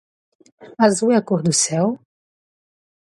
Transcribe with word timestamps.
Azul 0.85 1.11
é 1.15 1.15
a 1.17 1.25
cor 1.27 1.41
do 1.47 1.53
céu? 1.65 1.87